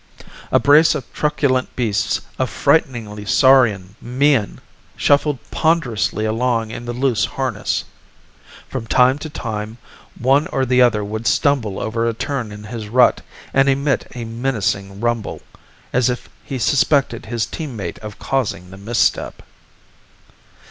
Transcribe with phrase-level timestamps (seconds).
[0.51, 4.59] A brace of truculent beasts of frighteningly saurian mien
[4.97, 7.83] shuffled ponderously along in the loose harness.
[8.67, 9.77] From time to time,
[10.17, 13.21] one or the other would stumble over a turn in his rut
[13.53, 15.43] and emit a menacing rumble
[15.93, 19.43] as if he suspected his team mate of causing the misstep.